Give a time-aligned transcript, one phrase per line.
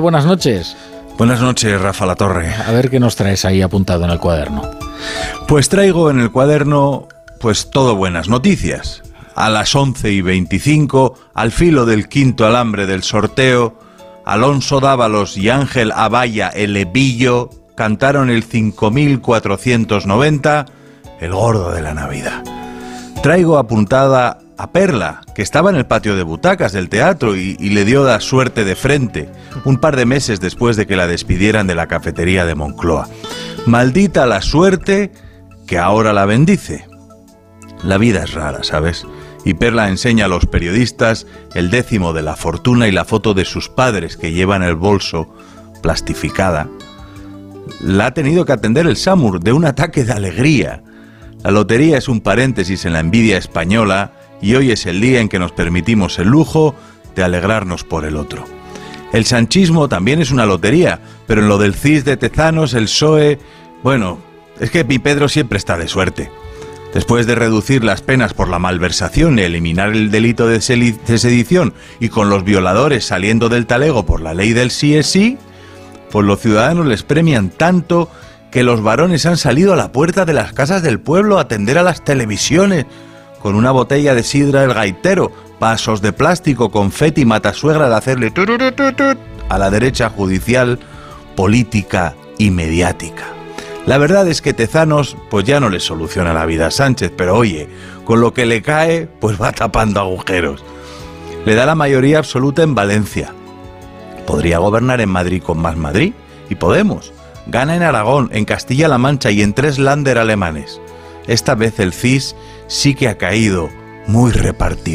[0.00, 0.76] Buenas noches.
[1.16, 2.54] Buenas noches, Rafa La Torre.
[2.54, 4.62] A ver qué nos traes ahí apuntado en el cuaderno.
[5.48, 7.08] Pues traigo en el cuaderno,
[7.40, 9.02] pues todo buenas noticias.
[9.34, 13.80] A las 11 y 25, al filo del quinto alambre del sorteo,
[14.24, 20.66] Alonso Dávalos y Ángel Abaya Elevillo cantaron el 5490,
[21.20, 22.44] el gordo de la Navidad.
[23.22, 27.84] Traigo apuntada a Perla, que estaba en el patio de butacas del teatro y, le
[27.84, 29.28] dio la suerte de frente,
[29.64, 33.08] un par de meses después de que la despidieran de la cafetería de Moncloa.
[33.66, 35.12] Maldita la suerte
[35.66, 36.86] que ahora la bendice.
[37.82, 39.04] La vida es rara, ¿sabes?
[39.44, 43.44] Y Perla enseña a los periodistas el décimo de la fortuna y la foto de
[43.44, 45.28] sus padres que llevan el bolso
[45.82, 46.68] plastificada.
[47.80, 50.82] La ha tenido que atender el Samur de un ataque de alegría.
[51.42, 55.28] La lotería es un paréntesis en la envidia española y hoy es el día en
[55.28, 56.74] que nos permitimos el lujo
[57.14, 58.44] de alegrarnos por el otro.
[59.12, 63.38] El sanchismo también es una lotería, pero en lo del CIS de Tezanos, el PSOE,
[63.82, 64.18] bueno,
[64.60, 66.30] es que mi Pedro siempre está de suerte.
[66.92, 72.08] Después de reducir las penas por la malversación y eliminar el delito de sedición y
[72.08, 75.38] con los violadores saliendo del talego por la ley del sí es sí,
[76.10, 78.10] pues los ciudadanos les premian tanto
[78.50, 81.78] que los varones han salido a la puerta de las casas del pueblo a atender
[81.78, 82.86] a las televisiones
[83.40, 88.32] con una botella de sidra el gaitero, pasos de plástico, confeti, matasuegra de hacerle
[89.48, 90.78] a la derecha judicial,
[91.36, 93.24] política y mediática.
[93.86, 97.36] La verdad es que Tezanos pues ya no le soluciona la vida a Sánchez, pero
[97.36, 97.68] oye,
[98.04, 100.62] con lo que le cae pues va tapando agujeros.
[101.46, 103.32] Le da la mayoría absoluta en Valencia.
[104.26, 106.12] Podría gobernar en Madrid con más Madrid
[106.50, 107.12] y Podemos.
[107.48, 110.80] Gana en Aragón, en Castilla-La Mancha y en tres lander alemanes.
[111.26, 113.70] Esta vez el CIS sí que ha caído
[114.06, 114.86] muy repartido.